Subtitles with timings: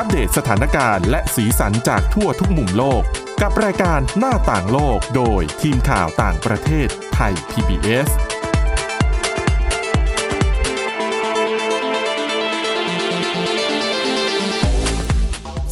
[0.00, 3.02] อัปเดตสถานการณ์และสีสันจากทั่วทุกมุมโลก
[3.42, 8.08] กับรายการหน้าต่างโลกโดยทีมข่าวต่างประเทศไทย PBS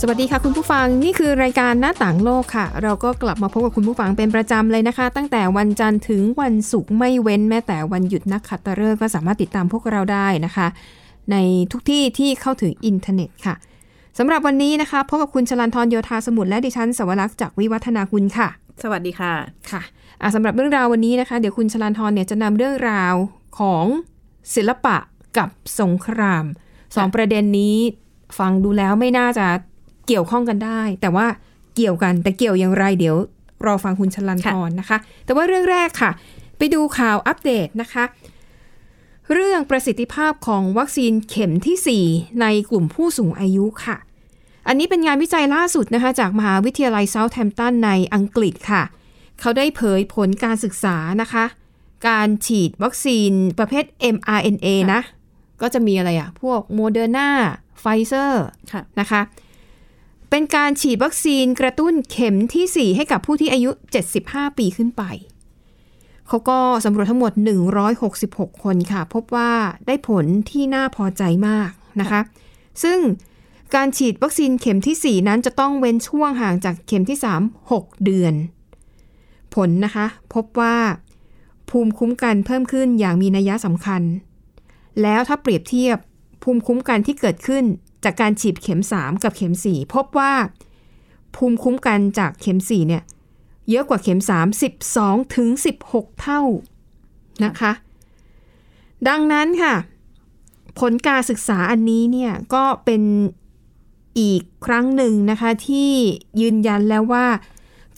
[0.00, 10.66] สวัสดีค่ะคุณผู้ฟังนี่คือรายการหน้าต่างโลกค่ะ เราก็กลับมาพบกับคุณผู้ฟังเป็นประจำเลยนะคะ ตั้งแต่วันจันทร์ถึงวันศุกร์ไม่เว้นแม้แต่วันหยุดนักขัตฤกษ์ก็สามารถติดตามพวกเราได้นะคะ
[11.32, 11.36] ใน
[11.72, 13.56] ทุกที่ที่เข้าถึงอินเทอร์เน็ตค่ะ
[14.18, 18.48] สำหรับวันนี้นะคะพบกับคุณชลันทรโยธาสมุทรและดิฉันสวรักษ์จากวิวัฒนาคุณค่ะ
[18.82, 19.32] สวัสดีค่ะ
[19.70, 19.82] ค่ะ
[20.22, 23.14] อะสำหรับเรื่องราววันนี้นะคะ เดี๋ยวคุณชลันทรเนี่ยจะนำเรื่องราว
[23.58, 23.84] ของ
[24.54, 24.96] ศิลปะ
[25.38, 25.48] กับ
[25.80, 26.44] สงคราม
[26.96, 27.76] สองประเด็นนี้
[28.38, 29.46] ฟังดูแล้วไม่น่าจะ
[30.06, 31.26] เกี่ยวข้องกันได้ แต่ว่า
[31.76, 33.16] เกี่ยวกันแต่เกี่ยวอย่างไรเดี๋ยว
[33.66, 36.10] รอฟังคุณชลันทรนะคะ แต่ว่าเรื่องแรกค่ะ
[36.58, 38.04] ไปดูข่าวอัปเดตนะคะ
[39.32, 43.96] เรื่องประสิทธิภาพของวัคซีนเข็มทีสี่4 ในกลุ่มผู้สูงอายุค่ะ
[44.68, 48.82] อันนี้เป็นงานวิจัยล่าสุดนะคะ จากมหาวิทยาลัยเซาท์แฮมป์ตันในอังกฤษค่ะ
[49.40, 51.44] เขาได้เผยผลการศึกษานะคะ
[52.08, 55.00] การฉีดวัคซีนประเภท mRNA นะ
[55.62, 57.30] ก็จะมีอะไรอะพวกโมเดอร์นา
[57.80, 59.20] ไฟเซอร์ค่ะนะคะ
[60.30, 63.70] เป็นการฉีดวัคซีนกระตุ้นเข็มทีสี่ 4 ให้กับผู้ที่อายุ
[64.14, 65.02] 75 ปีขึ้นไป
[66.28, 67.32] เขาก็สำรวจทั้งหมด
[67.96, 69.52] 166 คนค่ะ พบว่า
[69.86, 72.20] ได้ผลที่น่าพอใจมากนะคะ
[72.82, 72.98] ซึ่ง
[73.74, 78.34] การฉีดวัคซีนเข็มทีสี่ 4 นั้นจะต้องเว้นช่วงห่างจากเข็มที่ 3 6 เดือน
[79.54, 80.76] ผลนะคะ พบว่า
[81.70, 84.02] ภูมิคุ้มกันเพิ่มขึ้นอย่างมีนัยสำคัญ
[85.02, 85.96] แล้วถ้าเปรียบเทียบ
[86.42, 87.64] ภูมิคุ้มกันที่เกิดขึ้น
[88.04, 90.32] จากการฉีดเข็ม 3 กับเข็ม 4 พบว่า
[91.36, 93.02] ภูมิคุ้มกันจากเข็ม 4 เนี่ย
[93.70, 94.46] เยอะกว่าเข็ม 3
[94.82, 95.48] 12ถึง
[95.86, 96.42] 16 เท่า
[97.44, 97.72] นะคะ
[99.08, 99.74] ดังนั้นค่ะ
[100.78, 103.02] ผลการศึกษาอันนี้เนี่ยก็เป็น
[104.20, 105.90] อีกครั้งหนึ่งนะคะที่
[106.40, 107.26] ยืนยันแล้วว่า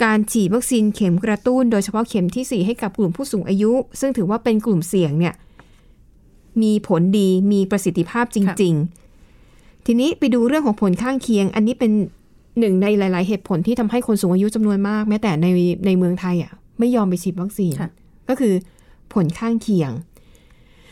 [0.04, 5.34] การฉีดวัคซีนเข็มกระตุ้น โดยเฉพาะเข็มที่ 4 ให้กับกลุ่มผู้สูงอายุ ซึ่งถือว่าเป็นกลุ่มเสี่ยงเนี่ย
[6.62, 8.74] มีผลดีมีประสิทธิภาพจริง
[9.30, 11.92] ๆ ทีนี้ไปดูเรื่องของผลข้างเคียง อันนี้เป็น
[12.58, 15.46] หนึ่งในหลาย ๆ เหตุผลที่ทำให้คนสูงอายุจำนวนมาก แม้แต่ใน
[15.86, 17.90] ในเมืองไทยอะไม่ยอมไปฉีดวัคซีนค่ะ
[18.28, 18.54] ก็คือ
[19.14, 19.90] ผลข้างเคียง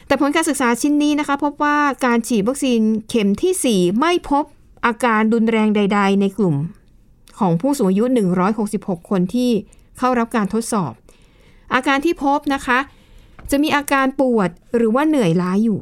[0.07, 1.77] แต่ผลการศึกษาชิ้นนี้นะคะ พบว่า
[2.07, 4.45] การฉีดวัคซีนเข็มทีสี่4 ไม่พบ
[4.87, 6.57] อาการรุนแรงใด ๆ ในกลุ่ม
[7.39, 8.05] ของผู้สูงอายุ
[8.57, 9.51] 166 คนที่
[9.99, 10.93] เข้ารับการทดสอบ
[11.75, 12.79] อาการที่พบนะคะ
[13.51, 15.81] จะมีอาการปวดหรือว่าเหนื่อยล้าอยู่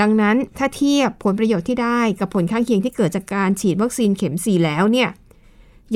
[0.00, 5.08] ดังนั้นถ้าเทียบผลประโยชน์ที่ได้กับผลข้างเคียงที่เกิดจากการฉีดวัคซีนเข็ม 4 แล้วเนี่ย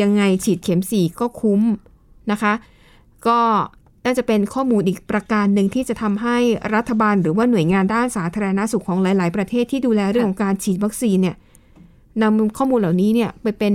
[0.00, 1.60] ยังไงฉีดเข็ม 4 ก็คุ้ม
[2.30, 2.52] นะคะ
[3.26, 3.40] ก็
[4.04, 6.36] น่าจะเป็นข้อมูลอีกประการหนึ่งที่จะทำให้
[6.74, 11.36] รัฐบาลหรือว่าหน่วยงานด้านสาธารณาสุขของหลาย ๆ ประเทศที่ดูแลเรื่องของการฉีดวัคซีนเนี่ย
[12.22, 13.74] นำข้อมูลเหล่านี้เนี่ยไปเป็น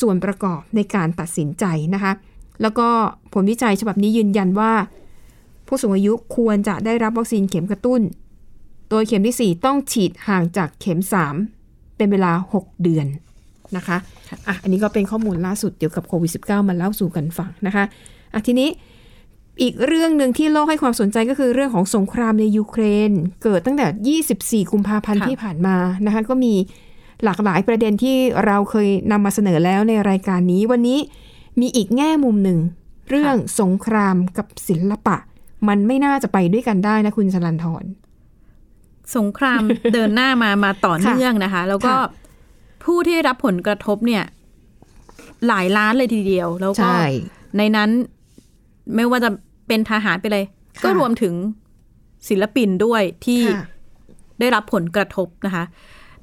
[0.00, 2.12] ส่วนประกอบในการตัดสินใจนะคะ
[2.62, 2.88] แล้วก็
[3.32, 4.72] ผลวิจัยฉบับนี้ยืนยันว่า
[5.66, 8.00] ผู้สูงอายุควรจะได้รับวัคซีนเข็มกระตุ้น
[8.90, 11.00] โดยเข็มที่ 4 ต้องฉีดห่างจากเข็ม
[11.48, 13.06] 3 เป็นเวลา 6 เดือน
[13.76, 13.96] นะคะ
[14.46, 17.84] อะอันนี้ก็เป็นข้อมูลล่าสุดเกี่ยวกับโควิด -19 มาเล่าสู่กันฟังนะคะ
[18.34, 18.68] อะทีนี้
[19.62, 23.10] อีกเรื่องหนึ่งที่โลกให้ความสนใจก็คือเรื่องของสงครามในยูเครน
[23.42, 26.54] เกิดตั้งแต่ 24 กุมภาพันธ์ที่ผ่านมานะคะก็มี
[27.24, 28.16] หลากหลายประเด็นที่
[28.46, 30.98] เราเคยนำมาเสนอแล้วในรายการนี้ วันนี้
[31.60, 32.58] มีอีกแง่มุมหนึ่ง
[33.10, 35.16] เรื่องสงครามกับศิลปะ
[35.68, 37.84] มันไม่น่าจะไปด้วยกันได้นะคุณชลันทร
[39.16, 39.62] สงคราม
[39.92, 42.04] เดินหน้ามามาต่อเนื่องนะคะ แล้วก็ค่ะ
[42.84, 44.24] ผู้ที่รับผลกระทบเนี่ย
[45.48, 46.90] หลายล้านเลยทีเดียว แล้วก็
[47.58, 47.90] ในนั้น
[48.94, 49.30] ไม่ว่าจะ
[49.68, 50.44] เป็นทหารไปเลย
[50.78, 51.34] ค่ะก็รวมถึง
[52.28, 53.64] ศิลปินด้วยที่ค่ะ
[54.40, 55.64] ได้รับผลกระทบนะคะ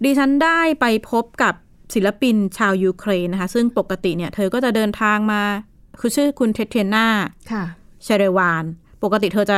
[0.04, 1.54] ดิฉันได้ไปพบกับ
[1.94, 5.42] ศิลปินชาวยูเครนนะคะ ซึ่งปกติเนี่ย เธอก็จะเดินทางมา
[6.00, 7.08] คือชื่อคุณเทเทนา
[7.52, 7.64] ค่ะ
[8.06, 8.64] ชเรวาน
[9.04, 9.54] ปกติเธอจ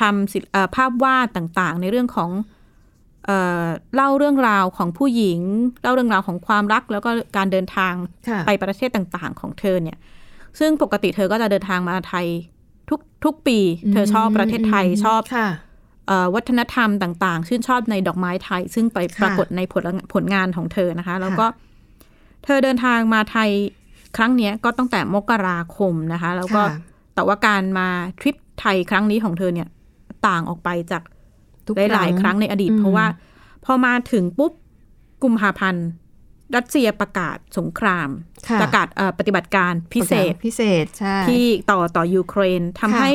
[0.00, 2.30] ทำศิลป์เอ่อภาพวาดต่างๆ ในเรื่องของ
[3.26, 5.40] เอ่อเล่าเรื่องราวของผู้หญิง
[5.82, 7.94] เล่าเรื่องราวของความรัก แล้วก็การเดินทาง
[8.28, 9.98] ค่ะไปประเทศต่างๆ ของเธอเนี่ย
[10.58, 12.26] ซึ่งปกติเธอก็จะเดินทางมาไทย
[12.90, 13.58] ทุกทุกปี
[13.92, 15.67] เธอชอบประเทศไทยชอบค่ะเออ
[16.34, 19.82] วัฒนธรรมต่างๆ ชื่นชอบในดอกไม้ไทย ซึ่งไปค่ะปรากฏในผล
[20.12, 21.46] ผลงานของเธอนะคะ แล้วก็
[22.44, 23.50] เธอเดินทางมาไทย
[24.16, 26.76] ครั้งเนี้ยก็ตั้งแต่มกราคมนะคะ แล้วก็ค่ะ
[27.14, 27.88] แต่ว่าการมา
[28.20, 29.68] ทริปไทยครั้งนี้ของเธอเนี่ย
[30.26, 31.02] ต่างออกไปจาก
[31.66, 33.06] ทุกหลายๆครั้งในอดีตอืมเพราะว่า
[33.64, 34.52] พอมาถึงปุ๊บ
[35.22, 35.86] กุมภาพันธ์
[36.56, 38.08] รัสเซียประกาศสงคราม
[38.48, 43.12] ค่ะประกาศเอ่อปฏิบัติการพิเศษพิเศษใช่ที่ต่อต่อยูเครนทำค่ะให้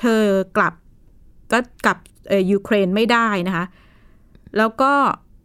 [0.00, 0.22] เธอ
[0.56, 0.74] กลับ
[1.52, 2.13] ก็กลับเอ่อ
[2.50, 3.66] ยูเครนไม่ได้นะคะ
[4.58, 4.92] แล้วก็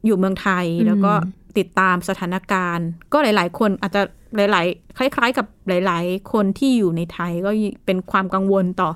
[0.05, 1.13] อยู่เมืองไทยแล้วก็
[1.57, 4.01] ติดตามสถานการณ์ ก็หลาย ๆ คนอาจจะ
[4.35, 7.51] หลาย ๆ คล้าย ๆ กับหลาย ๆ คนที่อยู่ในไทยก็
[7.85, 8.89] เป็นความกังวลต่อ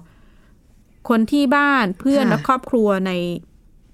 [1.10, 3.12] คนที่บ้านเพื่อนค่ะและครอบครัวใน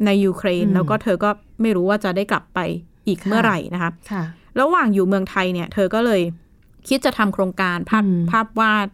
[0.05, 1.29] ในยูเครนอืมแล้วก็เธอก็
[1.61, 2.59] ไม่รู้ว่าจะได้กลับไป
[3.07, 4.23] อีกค่ะเมื่อไหร่นะคะค่ะ
[4.59, 6.21] ระหว่างอยู่เมืองไทยเนี่ย เธอก็เลย
[6.87, 8.87] คิดจะทำโครงการภาพอืมภาพวาด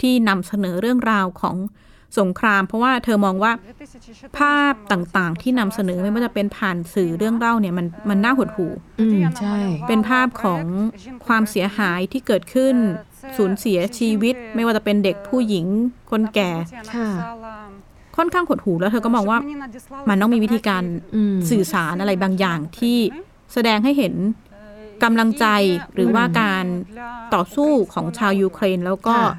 [0.00, 1.56] ที่นำเสนอเรื่องราวของ
[2.18, 3.52] สงคราม เพราะว่าเธอมองว่า
[4.38, 9.56] ภาพต่างๆ ที่นำเสนอไม่ว่าจะเป็นผ่านสื่อเรื่องเล่าเนี่ยมันมันน่าหดหู่อืมใช่
[9.88, 10.62] เป็นภาพของ
[11.26, 12.74] ความเสียหายที่เกิดขึ้น
[13.36, 15.66] สูญเสียชีวิต ไม่ว่าจะเป็นเด็กผู้หญิง
[16.10, 16.50] คนแก่
[16.94, 17.08] ค่ะ
[18.16, 19.38] ค่อนข้างหดหู่แล้วเธอก็มองว่า
[20.08, 20.82] มันต้องมีวิธีการ
[21.14, 22.98] อืมสื่อสารอะไรบางอย่างที่
[23.52, 24.14] แสดงให้เห็น
[25.04, 25.46] กำลังใจ
[25.94, 26.64] หรือว่าการ
[27.34, 29.32] ต่อสู้ของชาวยูเครน แล้วก็ค่ะ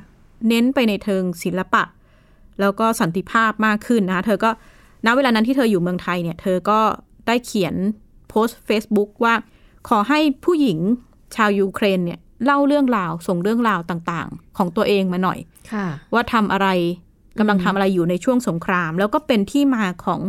[0.50, 1.84] เน้นไปในเทิงศิลปะ
[2.60, 4.50] แล้วก็สันติภาพมากขึ้นนะคะเธอก็
[5.06, 6.80] ณเวลานั้นที่เธออยู่เมืองไทยเนี่ย เธอก็
[7.28, 7.76] ได้เขียน
[8.30, 9.34] โพสต์ Facebook ว่า
[9.90, 10.80] ขอให้ผู้หญิง
[11.36, 15.40] ชาวยูเครนเนี่ยเล่าเรื่องราวส่งเรื่องราวต่างๆ ของตัวเองมาหน่อย
[15.74, 16.68] ค่ะว่าทำอะไร
[17.40, 20.22] กำลังทำอะไรอยู่ในช่วงสงคราม แล้วก็เป็นที่มาของ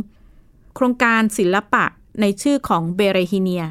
[0.74, 1.84] โครงการศิลปะ
[2.20, 3.62] ในชื่อของเบเรฮิเนีย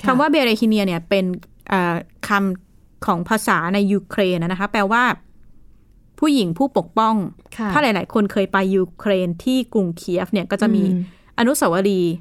[0.00, 1.24] ค่ะคำว่าเบเรฮิเนียเนี่ยเป็น
[1.68, 1.94] เอ่อ
[2.28, 5.02] คำของภาษาในยูเครนนะคะ แปลว่า
[6.18, 7.14] ผู้หญิงผู้ปกป้อง
[7.56, 11.02] ค่ะถ้าหลาย ๆ คนเคยไปยูเครนที่กรุงเคียฟเนี่ยก็จะมีอืม
[11.38, 12.14] อนุสาวรีย์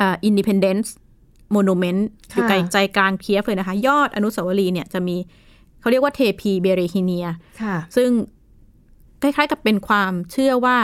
[0.00, 5.16] Independence Monument อยู่ค่ะใกล้ใจกลางเคียฟเลยนะคะ ยอดอนุสาวรีย์เนี่ยจะมี
[5.80, 7.26] เขาเรียกว่าเทพีเบเรฮิเนีย
[7.62, 8.10] ค่ะซึ่ง
[9.22, 10.76] คล้าย ๆ กับเป็นความเชื่อว่า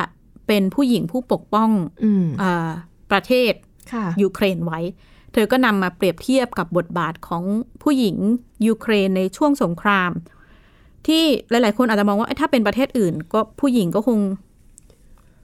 [0.46, 1.70] เป็นผู้หญิงผู้ปกป้อง
[2.04, 2.70] อืมเออ
[3.10, 3.52] ประเทศ
[3.92, 4.80] ค่ะยูเครนไว้
[5.32, 7.44] เธอก็นำมาเปรียบเทียบกับบทบาทของ
[7.82, 8.16] ผู้หญิง
[8.66, 10.10] ยูเครนในช่วงสงคราม
[11.06, 14.18] ที่หลาย ๆ คนอาจจะมองว่าเอ้ยถ้าเป็นประเทศอื่น ก็ผู้หญิงก็คง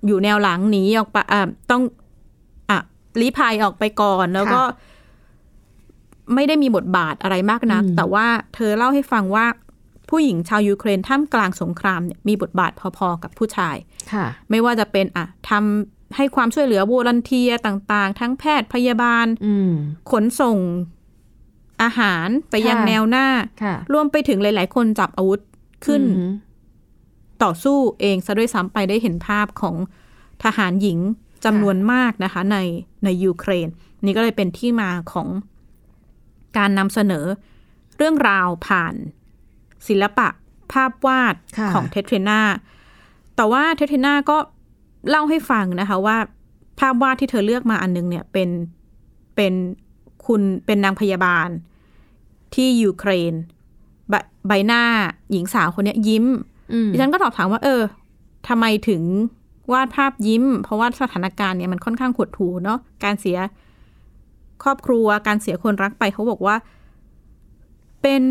[0.07, 1.41] อยู่แนวหลังหนีออกไปอะ
[1.71, 1.83] ต้อง
[2.71, 2.79] อะ
[3.21, 4.93] ลี้ภัยออกไปก่อนแล้วก็ค่ะ
[6.35, 9.47] ไม่ได้มีบทบาทอะไรมากนักอืมแต่ว่าเธอเล่าให้ฟังว่า
[10.11, 13.77] ผู้หญิงชาวยูเครนท่ามกลางสงครามเนี่ยมีบทบาทพอๆกับผู้ชาย
[14.13, 19.71] ค่ะไม่ว่าจะเป็นอะทำให้ความช่วยเหลือโวลันเทียต่าง ๆ ทั้งแพทย์พยาบาลอืม
[20.11, 20.59] ขนส่ง
[21.83, 23.27] อาหารไปยังค่ะแนวหน้า
[23.63, 25.41] ค่ะรวมไปถึงหลาย ๆ คนจับอาวุธ
[25.87, 26.33] ขึ้นอืม
[27.43, 29.77] ต่อสู้เองซะด้วยซ้ำไปได้เห็นภาพของ
[30.45, 30.99] ทหารหญิง
[31.45, 32.59] จำนวนมากนะคะ ใน
[33.05, 33.69] ในยูเครน
[34.05, 35.29] นี่ก็เลยเป็นที่มาของ
[36.59, 37.25] การนำเสนอ
[37.97, 38.95] เรื่องราวผ่าน
[39.89, 40.29] ศิลปะ
[40.73, 42.41] ภาพวาดค่ะของเทเทรนา
[43.37, 44.37] แต่ว่าเทเทรนาก็
[45.09, 46.19] เล่าให้ฟังนะคะว่า
[46.79, 48.49] ภาพวาดที่เธอเลือกมาอันนึงเนี่ยเป็น
[49.37, 49.55] เป็น
[50.27, 51.49] คุณเป็นนางพยาบาล
[52.55, 53.35] ที่ยูเครน
[54.11, 54.15] ใบ
[54.49, 54.83] ใบหน้า
[55.31, 56.27] หญิงสาวคนเนี้ยยิ้ม
[56.73, 57.83] อืมดิฉันก็ตอบถามว่า เออ
[58.49, 59.03] ทำไมถึง
[59.73, 63.39] วาดภาพยิ้ม เพราะว่าสถานการณ์เนี่ยมันค่อนข้างหดหู่เนาะการเสีย
[64.63, 66.57] ครอบครัวการเสียคนรักไปเขาบอกว่า
[68.03, 68.23] เป็น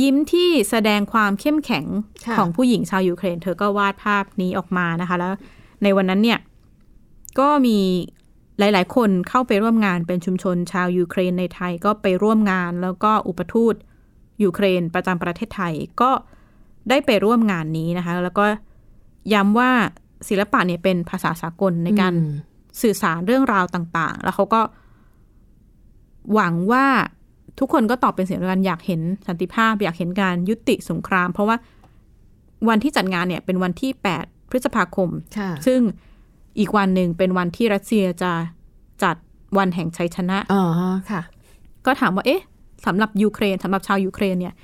[0.00, 1.86] ยิ้มที่แสดงความเข้มแข็ง
[2.26, 5.32] ค่ะของผู้หญิงชาวยูเครน เธอก็วาดภาพนี้ออกมานะคะ แล้ว
[5.82, 6.38] ในวันนั้นเนี่ย
[7.40, 7.78] ก็มี
[8.58, 13.74] หลาย ๆ คนเข้าไปร่วมงานเป็นชุมชนชาวยูเครนในไทยก็ไปร่วมงาน แล้วก็อุปทูต
[14.42, 16.10] ยูเครนประจำประเทศไทยก็
[16.88, 18.44] ได้ไปร่วมงานนี้นะคะ แล้วก็
[19.32, 19.70] ย้ำว่า
[20.28, 22.46] ศิลปะเนี่ยเป็นภาษาสากลในการอืม
[22.82, 24.60] สื่อสารเรื่องราวต่าง ๆ แล้วเขาก็
[26.34, 26.86] หวังว่า
[27.58, 31.56] ทุกคนก็ตอบเป็นเสียงเดียวกันอยากเห็นสันติภาพ อยากเห็นการยุติสงคราม เพราะว่า
[32.68, 35.80] วันที่จัดงานเนี่ยเป็นวันที่ 8 พฤษภาคมค่ะซึ่ง
[36.58, 38.32] อีกวันหนึ่งเป็นวันที่รัสเซียจะ
[39.02, 39.16] จัด
[39.58, 40.64] วันแห่งชัยชนะอ๋อ
[41.10, 41.22] ค่ะ
[41.86, 42.42] ก็ถามว่าเอ๊ะ
[42.86, 44.54] สำหรับยูเครนสำหรับชาวยูเครนเนี่ย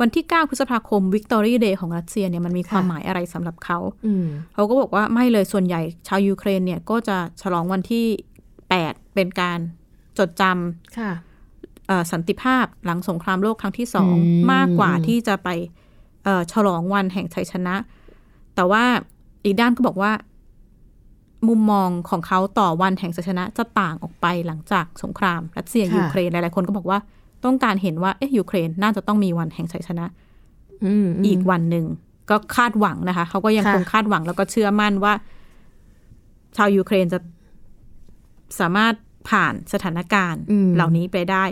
[0.00, 8.06] วันที่ 9 พฤษภาคม Victory Day ของรัสเซียเนี่ยมันมีความค่ะหมายอะไรสำหรับเขาอืมเขาก็บอกว่าไม่เลยส่วนใหญ่ชาวยูเครนเนี่ยก็จะฉลองวันที่
[8.60, 9.58] 8 เป็นการ
[10.18, 10.42] จดจำ
[10.98, 15.48] ค่ะเอ่อสันติภาพหลังสงครามโลกครั้งที่สองอืมมากกว่าที่จะไป
[16.24, 17.76] เอ่อฉลองวันแห่งชัยชนะ
[18.54, 18.84] แต่ว่า
[19.44, 20.12] อีกด้านก็บอกว่า
[21.48, 26.98] มุมมองของเขาต่อวันแห่งชัยชนะจะต่างออกไปหลังจากสงคราม รัสเซียค่ะยูเครนหลายๆคนก็บอกว่า
[27.44, 30.06] ต้องการเห็นว่าเอ๊ะยูเครนน่าจะต้องมีวันแห่งชัยชนะ
[30.84, 31.86] อืมอีกวันหนึ่ง
[32.30, 35.12] ก็คาดหวังนะคะ เขาก็ยังค่ะคงคาดหวังแล้วก็เชื่อมั่นว่า
[36.56, 37.18] ชาวยูเครนจะ
[38.60, 38.94] สามารถ
[39.30, 41.44] ผ่านสถานการณ์อืมเหล่านี้ไปได้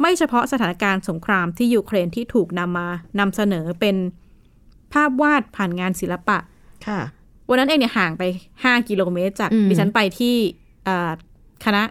[0.00, 2.86] ไม่เฉพาะสถานการณ์สงครามที่ยูเครนที่ถูกนำมา
[3.18, 3.96] นำเสนอเป็น
[4.92, 6.38] ภาพวาดผ่านงานศิลปะ
[6.86, 7.00] ค่ะ
[7.48, 8.22] วันนั้นเองเนี่ยห่างไป
[8.60, 10.36] 5 กิโลเมตร จากอืมดิฉันไปที่
[10.84, 11.10] เอ่อ
[11.64, 11.82] คณะ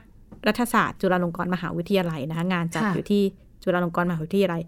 [0.47, 3.23] รัฐศาสตร์จุฬาลงกรณ์มหาวิทยาลัยนะคะงานจัดค่ะอยู่ที่
[3.63, 4.61] จุฬาลงกรณ์มหาวิทยาลัย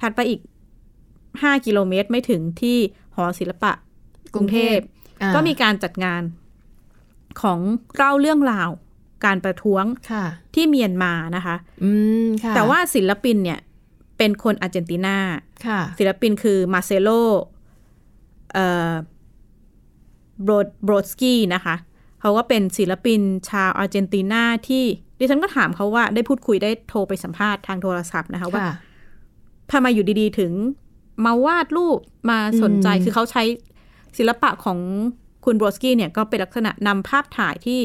[0.00, 0.40] ถัดไปอีก
[1.02, 2.78] 5 กิโลเมตรไม่ถึงที่
[3.16, 3.72] หอศิลปะ
[4.34, 4.78] กรุงเทพ
[5.22, 6.22] อ่าก็มีการจัดงาน
[7.40, 7.58] ของ
[7.96, 8.68] เล่าเรื่องราว
[9.24, 10.24] การประท้วงค่ะ
[10.54, 11.90] ที่เมียนมานะคะอื
[12.24, 13.60] มค่ะแต่ว่าศิลปินเนี่ย
[14.18, 15.16] เป็นคนอาร์เจนตินา
[15.66, 17.08] ค่ะศิลปินคือมาเซโล
[18.52, 18.92] เอ่อ
[20.42, 21.74] โบรดโบรดสกี้นะคะ
[22.20, 24.84] เขาก็เป็นศิลปินชาวอาร์เจนตินาที่
[25.18, 28.74] ดิฉันก็ถามเขาว่าได้พูดคุยได้โทรไปสัมภาษณ์ทางโทรศัพท์นะคะว่าค่ะ
[29.72, 30.52] ทำไมอยู่ดีๆถึง
[31.24, 31.98] มาวาดรูป
[32.30, 33.42] มาสนใจอืมคือเขาใช้
[34.18, 34.78] ศิลปะของ
[35.44, 37.80] คุณโบรสกี้เนี่ยก็เป็นลักษณะนำภาพถ่ายที่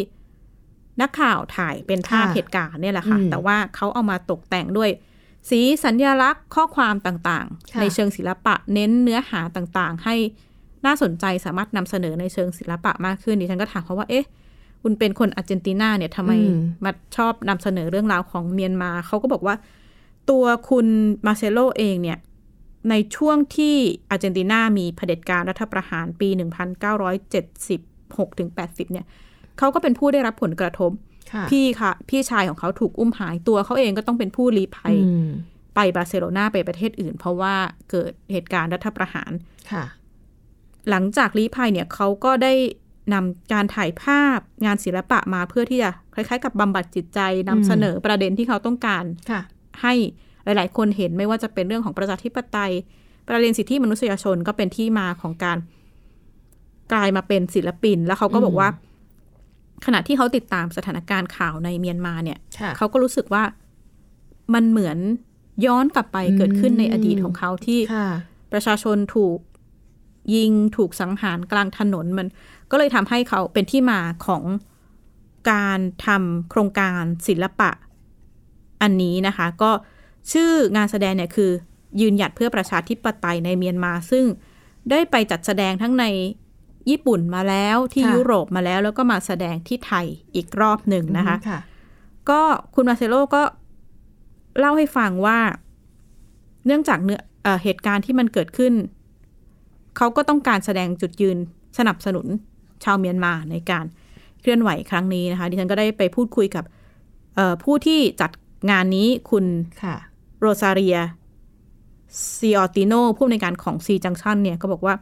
[1.02, 4.90] นักข่าวถ่ายเป็นภาพเหตุการณ์เนี่ยแหละค่ะ แต่ว่าเขาเอามาตกแต่งด้วย
[5.50, 10.16] สีสัญลักษณ์ข้อความต่างๆ ในเชิงศิลปะเน้นเนื้อหาต่างๆ ให้
[10.86, 14.26] น่าสนใจสามารถนำเสนอในเชิงศิลปะมากขึ้นดิฉันก็ถามเขาว่าเอ๊ะ
[14.84, 16.32] คุณเป็นคนอาร์เจนตินาเนี่ยทำไม
[16.84, 19.56] มาชอบนำเสนอเรื่องราวของเมียนมาเขาก็บอกว่า
[20.30, 20.86] ตัวคุณ
[21.26, 22.18] มาเซโลเองเนี่ย
[22.90, 23.76] ในช่วงที่
[24.10, 26.30] อาร์เจนตินามีเผด็จการรัฐประหารปี
[27.10, 29.06] 1976ถึง80 เนี่ย
[29.58, 30.92] เขาก็เป็นผู้ได้รับผลกระทบ
[31.34, 35.30] ค่ะพี่ค่ะ พี่ชายของเขาถูกอุ้มหายตัวเขาเองก็ต้องเป็นผู้ลี้ภัยอืม
[35.76, 37.54] ไปบาร์เซโลนาไปประเทศอื่น เพราะว่า
[37.92, 39.32] เกิดเหตุการณ์รัฐประหาร
[39.72, 39.84] ค่ะ
[40.90, 42.54] หลังจากลี้ภัยเนี่ยเขาก็ได้
[43.14, 47.20] นำการถ่ายภาพงานศิลปะมาเพื่อที่จะคล้ายๆ กับบำบัดจิตใจ
[47.50, 49.42] นำเสนอประเด็นที่เขาต้องการค่ะ
[49.82, 49.94] ให้
[50.44, 52.72] หลาย ๆ คนเห็นไม่ว่าจะเป็นเรื่องของประชาธิปไตย
[53.28, 55.58] ประเด็นสิทธิมนุษยชนก็เป็นที่มาของการ
[56.92, 58.70] กลายมาเป็นศิลปิน แล้วเขาก็บอกว่า
[59.86, 63.44] ขณะที่เขาติดตามสถานการณ์ข่าวในเมียนมาเนี่ยค่ะเขาก็รู้สึกว่า
[64.54, 64.98] มันเหมือน
[65.66, 68.08] ย้อนกลับไปเกิดขึ้นในอดีตของเขาที่ค่ะ
[68.54, 69.38] ประชาชนถูก
[70.36, 72.28] ยิงถูกสังหารกลางถนนมัน
[72.72, 74.44] ก็เลยทำให้เขาเป็นที่มาของ
[75.52, 77.72] การทำโครงการศิลปะ
[78.82, 79.72] อันนี้นะคะ ก็
[80.32, 81.52] ชื่องานแสดงเนี่ยคือ
[82.02, 84.26] ยืนหยัดเพื่อประชาธิปไตยในเมียนมา ซึ่ง
[84.92, 86.06] ได้ไปจัดแสดงทั้งใน
[86.90, 90.06] ญี่ปุ่นมาแล้วที่ค่ะยุโรปมาแล้ว แล้วก็มาแสดงที่ไทย
[90.36, 91.60] อีกรอบหนึ่งนะคะค่ะ
[92.30, 92.42] ก็
[92.76, 93.44] คุณมาเซโลก็
[94.60, 95.40] เล่าให้ฟังว่า
[96.66, 98.74] เนื่องจากเนื้อเออเหตุการณ์ที่มันเกิดขึ้น
[100.00, 101.38] เขาก็ต้องการแสดงจุดยืน
[101.78, 102.28] สนับสนุน
[102.84, 103.86] ชาวเมียนมาในการ
[104.42, 106.64] เคลื่อนไหวครั้งนี้นะคะ ดิฉันก็ได้ไปพูดคุยกับ
[107.36, 108.32] เอ่อผู้ที่จัด
[108.70, 109.46] งานนี้คุณ
[109.84, 109.96] ค่ะ
[110.40, 110.98] โรซาเรีย
[112.38, 114.94] ซีออติโนผู้อำนวยการของซีจังชันเนี่ยก็บอกว่า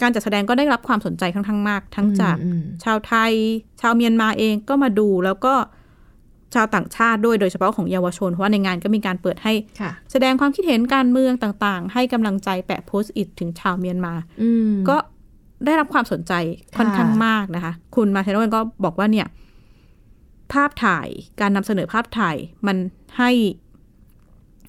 [0.00, 3.32] การจัดแสดงก็ได้รับความสนใจค่อนข้างมาก ทั้งจากอืมชาวไทย
[3.80, 5.54] ชาวเมียนมาเองก็มาดูแล้วก็
[6.54, 14.96] ชาวต่างชาติด้วยโดยเฉพาะของเยาวชน เพราะว่าในงานก็มีการเปิดให้ค่ะแสดงความคิดเห็นการเมืองต่างๆ ให้กำลังใจแปะโพสต์อิทถึงชาวเมียนมาอืมก็
[15.64, 16.32] ได้รับความสนใจ
[16.78, 19.26] ค่อนข้างมากนะคะ คุณมาเทโนก็บอกว่าเนี่ย
[20.52, 21.08] ภาพถ่าย
[21.40, 22.76] การนำเสนอภาพถ่ายมัน
[23.18, 23.30] ให้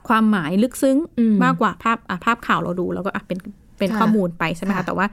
[0.08, 3.38] ความหมายลึกซึ้งอืมมากกว่าภาพอะภาพข่าวเราดู แล้วก็อะเป็น
[3.78, 5.08] เป็นค่ะข้อมูลไปใช่ไหมค่ะคะแต่ว่า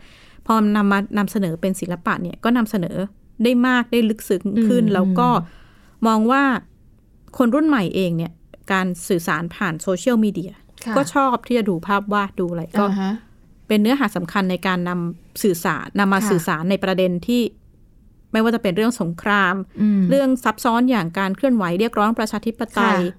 [0.47, 2.97] พอนำมานำเสนอเป็นศิลปะเนี่ยก็นำเสนอ
[3.45, 5.29] ได้มากได้ลึกซึ้งขึ้น แล้วก็
[6.07, 6.43] มองว่า
[7.39, 8.33] คนรุ่นใหม่เองเนี่ย
[8.73, 10.53] การสื่อสารผ่านโซเชียลมีเดีย
[10.85, 13.13] ค่ะก็ชอบที่จะดูภาพวาดดูอะไรก็อ่าฮะ
[13.69, 17.43] เป็นเนื้อหาสำคัญในการนำสื่อสารนำมาค่ะสื่อสารในประเด็นที่
[18.33, 23.17] ไม่ว่าจะเป็นเรื่องสงครามอืมเรื่องซับซ้อนอย่างการเคลื่อนไหวเรียกร้องประชาธิปไตยค่ะ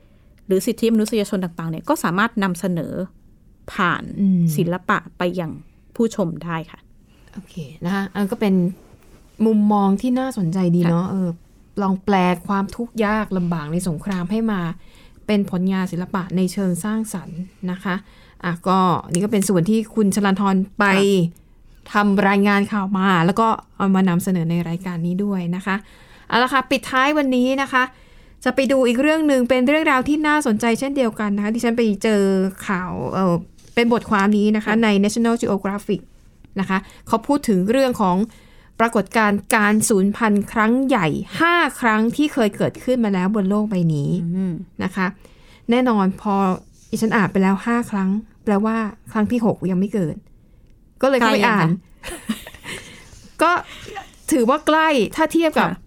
[0.48, 2.94] หรือสิทธิมนุษยชนต่าง ๆ เนี่ยก็สามารถนำเสนอ
[3.74, 5.52] ผ่านอืมศิลปะไปยัง
[5.96, 6.80] ผู้ชมได้ค่ะ
[7.34, 8.54] โอเคนะคะอันก็เป็น
[9.46, 11.30] มุมมองที่น่าสนใจดีเนาะเออ
[11.84, 12.16] ลองแปล
[12.48, 14.62] ความทุกข์ยากลำบากในสงครามให้มา
[15.28, 17.40] เป็นผลงานศิลปะในเชิงสร้างสรรค์
[17.72, 17.96] นะคะ
[18.44, 18.80] อะก็
[19.12, 20.86] นี่ก็เป็นส่วนที่คุณชลันทรไป
[21.94, 25.76] ทำรายงานข่าวมา แล้วก็เอามานำเสนอในรายการนี้ด้วยนะคะ
[26.28, 27.84] เอาละค่ะปิดท้ายวันนี้นะคะ
[28.44, 32.22] จะไปดูอีกเรื่องหนึ่งเป็นเรื่องราวที่น่าสนใจเช่นเดียวกันนะคะที่ฉันไปเจอ
[32.68, 33.36] ข่าวเออ
[33.76, 36.02] เป็นบทความนี้นะคะใน National Geographic
[36.60, 38.16] นะคะเขาพูดถึงเรื่องของ
[38.82, 41.08] ปรากฏการณ์การสูญพันธุ์ครั้งใหญ่
[41.44, 44.10] 5 ครั้งที่เคยเกิดขึ้นมาแล้วบนโลกใบนี้
[44.84, 45.08] นะคะ
[45.72, 46.36] แน่นอนพอ
[46.90, 48.10] อิฉันอ่านไปแล้ว 5 ครั้ง
[48.44, 48.78] แปลว่า
[49.12, 50.16] ครั้งที่ 6 ยังไม่เกิด
[51.02, 51.70] ก็เลยเข้าไปใกล้ยังอ่านคะ
[53.42, 53.52] ก็
[54.32, 55.78] ถือว่าใกล้ถ้าเทียบกับค่ะ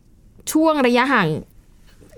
[0.53, 1.29] ช่วงระยะห่าง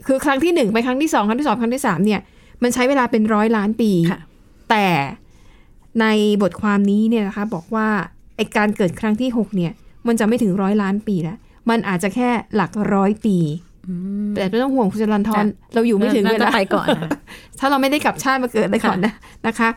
[0.06, 2.21] คือครั้งที่หนึ่งไปครั้งที่สองครั้งที่สองครั้งที่สามเนี่ย
[2.62, 4.21] มันใช้เวลาเป็นร้อยล้านปีค่ะ
[4.71, 4.87] แต่
[6.00, 6.06] ใน
[6.42, 7.88] บทความนี้เนี่ยนะคะ บอกว่า
[8.37, 9.73] ไอการเกิดครั้งที่หกเนี่ย
[10.09, 11.39] มันจะไม่ถึงร้อยล้านปีแล้ว
[11.71, 13.37] มันอาจจะแค่หลักร้อยปี
[14.35, 15.45] แต่ไม่ต้องห่วงคุณจรันทรค่ะ
[15.75, 17.11] เราอยู่ไม่ถึงน่าเวจะลาไปก่อนนะ
[17.59, 19.13] ถ้าเราไม่ได้กลับชาติมาเกิดเลยก่อนนะ
[19.47, 19.69] นะคะ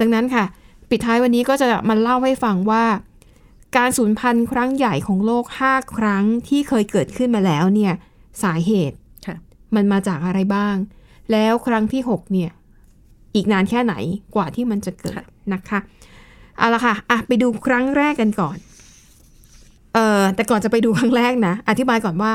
[0.00, 0.44] ดังนั้นค่ะ
[0.90, 2.84] ปิดท้ายวันนี้ก็จะมาเล่าให้ฟังว่า
[3.76, 7.92] การสูญพันธุ์ครั้งใหญ่ของโลก 5 ครั้งที่เคยเกิดขึ้นมาแล้วเนี่ย
[8.42, 9.36] สาเหตุค่ะ
[9.74, 10.76] มันมาจากอะไรบ้าง
[11.32, 12.50] แล้วครั้งที่ 6 เนี่ย
[13.34, 13.94] อีกนานแค่ไหน
[14.34, 15.78] กว่าที่มันจะเกิดนะคะ
[16.58, 18.56] เอาละค่ะอะไปดูครั้งแรกกันก่อน
[19.94, 22.34] เอ่อแต่ก่อนจะไปดูครั้งแรกนะ อธิบายก่อนว่า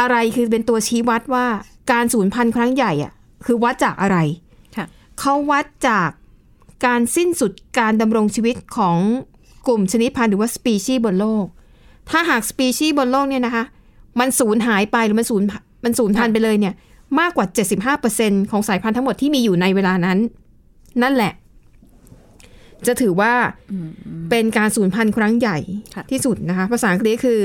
[0.00, 1.46] อะไรคือเป็นตัวชี้วัดว่า
[1.92, 3.12] การสูญพันธุ์ครั้งใหญ่อะ
[3.46, 4.16] คือวัดจากอะไร
[4.76, 4.86] ค่ะ
[5.20, 6.10] เขาวัดจาก
[6.86, 8.98] การสิ้นสุดการดำรงชีวิตของ
[9.66, 11.46] กลุ่มชนิดพันธุ์หรือว่าสปีชีส์บนโลก
[12.10, 13.64] ถ้าหากสปีชีส์บนโลกเนี่ยนะคะ
[14.20, 15.42] มันสูญหายไปหรือมันสูญ
[15.84, 16.74] มันสูญพันธุ์ไปเลยเนี่ย
[17.20, 17.46] มากกว่า
[17.98, 20.18] 75%ของสายพันธุ์ทั้งหมดที่มีอยู่ในเวลานั้น
[21.02, 21.32] นั่นแหละ
[22.88, 23.34] จะถือว่า
[24.30, 25.58] เป็นการสูญพันธุ์ครั้งใหญ่
[25.94, 27.40] ค่ะที่สุดนะคะ ภาษาอังกฤษคือ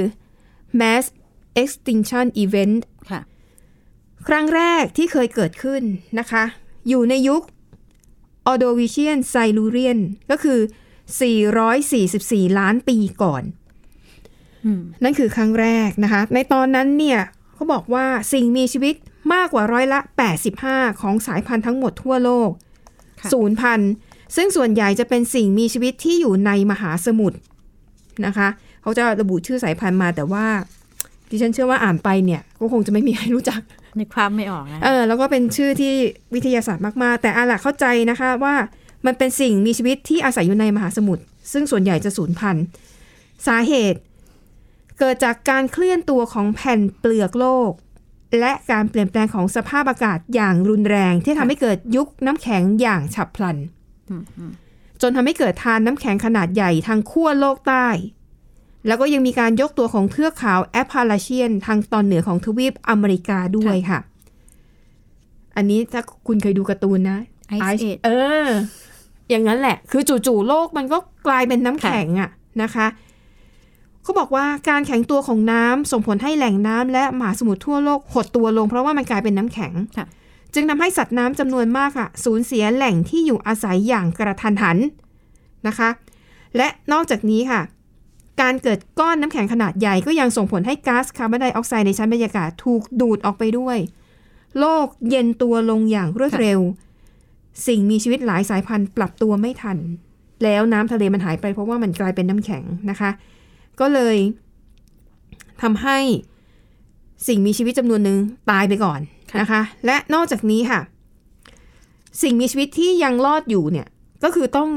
[0.80, 1.06] mass
[1.62, 2.78] extinction event
[3.12, 3.22] ค่ะ
[4.28, 5.84] ครั้งแรกที่เคยเกิดขึ้น
[6.20, 6.44] นะคะ
[6.90, 7.42] อยู่ในยุค
[8.52, 10.00] Ordovician Silurian
[10.32, 10.60] ก็คือ
[11.80, 13.44] 444 ล้านปีก่อน
[14.66, 17.20] อืมนั่นคือครั้งแรกนะคะ ในตอนนั้นเนี่ย
[17.54, 18.96] เขาบอกว่าสิ่งมีชีวิต
[19.34, 20.00] มากกว่าร้อยละ
[20.50, 22.50] 85 ของสายพันธุ์ทั้งหมดทั่วโลก
[23.22, 23.92] ค่ะศูนย์พันธุ์
[24.36, 27.38] ซึ่งส่วนใหญ่จะเป็นสิ่งมีชีวิตที่อยู่ในมหาสมุทร
[28.26, 28.48] นะคะ
[28.82, 30.46] เขาจะระบุชื่อสายพันธุ์มาแต่ว่า
[31.30, 33.62] ดิฉันเชื่อว่าอ่านไปเนี่ยก็คงจะไม่มีใครรู้จัก
[34.00, 35.94] นึกความไม่ออกนะเออแล้วก็เป็นชื่อที่
[36.34, 38.56] วิทยาศาสตร์มากๆ แต่อาล่ะเข้าใจนะคะว่า
[39.06, 42.66] มันเป็นสิ่งมีชีวิตที่อาศัยอยู่ในมหาสมุทรซึ่งส่วนใหญ่จะสูญพันธุ์
[43.48, 44.00] สาเหตุ
[45.00, 47.72] เกิดจากการเคลื่อนตัวของแผ่นเปลือกโลก
[48.40, 53.58] และการเปลี่ยนแปลงของสภาพอากาศอย่างรุนแรง ที่ทำให้เกิดยุคน้ำแข็งอย่างฉับพลัน
[55.02, 57.88] จนทำให้เกิดทานน้ำแข็งขนาดใหญ่ทางขั้วโลกใต้
[58.88, 64.00] แล้วก็ยังมีการยกตัวของเทือกเขาแอปพาลาเชียน ทางตอนเหนือของทวีปอเมริกาด้วยค่ะ
[65.56, 67.18] อันนี้ถ้าคุณเคยดูการ์ตูนนะ
[67.58, 68.10] Ice Ice Age เอ
[68.48, 68.50] อ
[69.30, 72.30] อย่างนั้นแหละ คือจู่ๆโลกมันก็กลายเป็นน้ำแข็งอะ
[72.62, 72.88] นะคะ
[74.04, 80.08] เขาบอกว่าการแข็งตัวของน้ำส่งผลให้แหล่งน้ำและมหาสมุทรทั่วโลกหดตัวลง เพราะว่ามันกลายเป็นน้ำแข็งค่ะ
[80.54, 84.78] จึงทำให้สัตว์น้ำจำนวนมากค่ะสูญเสียแหล่งที่อยู่อาศัยอย่างกระทันหัน
[85.68, 85.90] นะคะ
[86.58, 87.62] และนอกจากนี้ค่ะ
[88.42, 93.78] การเกิดก้อนน้ำแข็งขนาดใหญ่ก็ยังส่งผลให้ก๊าซคาร์บอนไดออกไซด์ในชั้นบรรยากาศถูกดูดออกไปด้วย
[94.60, 96.60] โลกเย็นตัวลงอย่างรวดเร็ว
[97.68, 99.78] สิ่งมีชีวิตหลายสายพันธุ์ปรับตัวไม่ทัน
[100.44, 103.12] แล้วน้ำทะเลมันหายไปเพราะว่ามันกลายเป็นน้ำแข็งนะคะ
[103.80, 104.18] ก็เลย
[105.62, 105.98] ทำให้
[107.28, 108.18] สิ่งมีชีวิตจำนวนหนึ่ง
[108.52, 109.00] ตายไปก่อน
[109.40, 110.80] นะคะ และนอกจากนี้ค่ะ
[112.22, 113.88] สิ่งมีชีวิตที่ยังรอดอยู่เนี่ย
[114.24, 114.70] ก็คือต้อง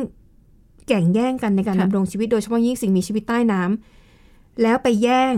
[0.89, 5.35] แข่งแย่งกันในการค่ะดำรงชีวิตโดยเฉพาะยิ่งสิ่งมีชีวิตใต้น้ำแล้วไปแย่ง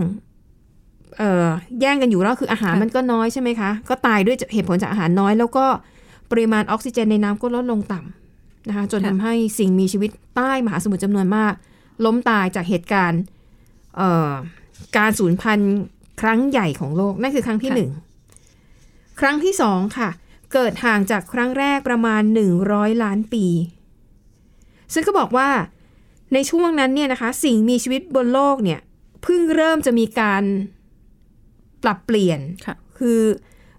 [1.17, 1.47] เอ่อ
[1.81, 5.65] แย่งกันอยู่แล้วคืออาหารมันก็น้อยใช่ไหมคะ ก็ตายด้วยเหตุผลจากอาหารน้อย แล้วก็
[6.31, 11.53] ปริมาณออกซิเจนในน้ำก็ลดลงต่ำนะคะ จนทำให้สิ่งมีชีวิตใต้มหาสมุทรจำนวนมาก
[12.05, 13.21] ล้มตายจากเหตุการณ์
[13.97, 14.31] เอ่อ
[14.97, 15.75] การสูญพันธุ์
[16.21, 17.91] ครั้งใหญ่ของโลก นั่นคือครั้งที่ค่ะหนึ่ง
[19.19, 20.09] ครั้งที่สองค่ะ
[20.53, 22.21] เกิดห่างจากครั้งแรกประมาณ
[22.61, 23.45] 100 ล้านปี
[24.93, 25.49] ซึ่งก็บอกว่า
[26.33, 28.79] ในช่วงนั้นเนี่ยนะคะ สิ่งมีชีวิตบนโลกเนี่ย
[29.23, 30.43] เพิ่งเริ่มจะมีการ
[31.83, 33.21] ปรับเปลี่ยนค่ะคือ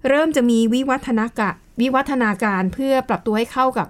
[0.08, 3.88] เริ่มจะมีวิวัฒนากะวิวัฒนาการเพื่อปรับตัวให้เข้ากับ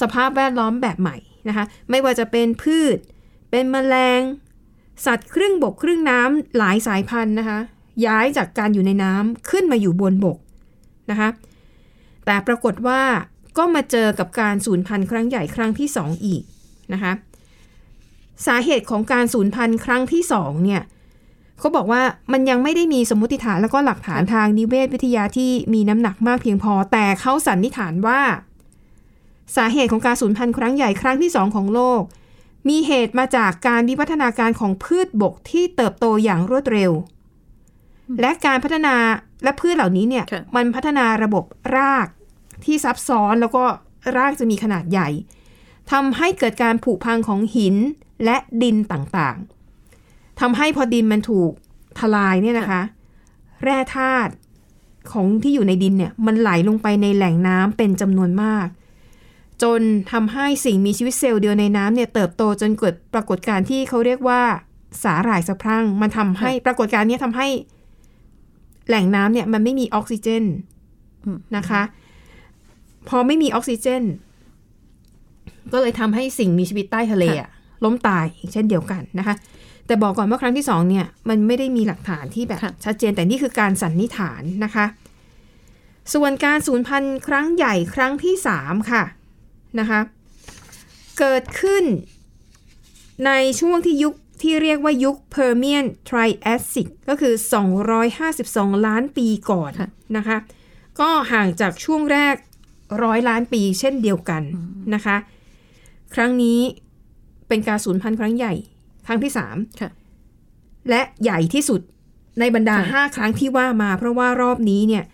[0.00, 1.16] สภาพแวดล้อมแบบใหม่
[1.48, 2.98] นะคะ ไม่ว่าจะเป็นพืช
[3.50, 4.20] เป็นแมลง
[5.06, 7.58] สัตว์ครึ่งบกครึ่งน้ำหลายสายพันธุ์นะคะ
[8.06, 10.38] ย้ายจากการอยู่ในน้ำขึ้นมาอยู่บนบก
[11.10, 11.28] นะคะ
[12.26, 13.02] แต่ปรากฏว่า
[13.58, 16.42] ก็มาเจอกับการสูญพันธุ์ครั้งใหญ่ครั้งที่สองอีก
[16.92, 17.12] นะคะ
[18.46, 20.82] สาเหตุของการสูญพันธุ์ครั้งที่สองเนี่ย
[21.58, 28.20] เขาบอกว่ามันยังไม่ได้มีสมมติฐานแล้วก็หลักฐานทางนิเวศวิทยาที่มีน้ำหนักมากเพียงพอ แต่เขาสันนิษฐานว่า
[29.56, 32.02] สาเหตุของการสูญพันธุ์ครั้งใหญ่ครั้งที่สองของโลก
[32.68, 36.92] มีเหตุมาจากการวิวัฒนาการของพืชบกที่เติบโตอย่างรวดเร็ว
[38.20, 38.94] และการพัฒนา
[39.44, 41.44] และพืชเหล่านี้เนี่ยค่ะมันพัฒนาระบบ
[41.76, 42.08] ราก
[42.64, 43.64] ที่ซับซ้อนแล้วก็
[44.16, 45.08] รากจะมีขนาดใหญ่
[45.92, 47.76] ทำให้เกิดการผุพังของหิน
[48.24, 51.50] และดินต่างๆทำให้พอดินมันถูก
[51.98, 52.82] ทลายเนี่ยนะคะ
[53.64, 54.32] แร่ธาตุ
[55.12, 58.66] ของที่อยู่ในดินเนี่ยมันไหลลงไปในแหล่งน้ำเป็นจำนวนมาก
[59.62, 59.80] จน
[60.12, 64.42] ทำให้สิ่งมีชีวิตเซลล์เดียวในน้ำเนี่ยเติบโตจนเกิดปรากฏการณ์ที่เขาเรียกว่า
[65.04, 67.48] สาหร่ายสะพรั่ง มันทำให้ปรากฏการณ์เนี้ยทำให้
[68.88, 70.44] แหล่งน้ำเนี่ยมันไม่มีออกซิเจน
[71.24, 71.82] อืมนะคะ
[73.08, 74.02] พอไม่มีออกซิเจน
[75.72, 77.48] ก็เลยทำให้สิ่งมีชีวิตใต้ทะเลอะ
[77.84, 79.34] ล้มตายอีกเช่นเดียวกันนะคะ
[79.86, 84.86] แต่บอกก่อนว่าครั้งที่สองเนี่ย มันไม่ได้มีหลักฐานที่แบบค่ะชัดเจนแต่นี่คือการสันนิษฐานนะคะ
[86.14, 89.02] ส่วนการสูญพันธุ์ครั้งใหญ่ครั้งที่สามค่ะ
[89.80, 90.00] นะคะ
[91.18, 91.84] เกิดขึ้น
[93.26, 97.34] ในช่วงที่ยุค ที่เรียกว่ายุค Permian Triassic ก็คือ
[98.10, 100.38] 252 ล้านปีก่อนค่ะนะคะ
[101.00, 102.36] ก็ห่างจากช่วงแรก
[103.04, 104.42] ร้อยล้านปีเช่นเดียวกัน
[104.94, 105.16] นะคะ
[106.14, 106.60] ครั้งนี้
[107.48, 108.54] เป็นการสูญพันธุ์ครั้งใหญ่
[109.06, 109.90] ครั้งที่สามค่ะ
[110.90, 111.80] และใหญ่ที่สุด
[112.40, 115.04] ในบรรดาค่ะ5ครั้งที่ว่ามา เพราะว่ารอบนี้เนี่ย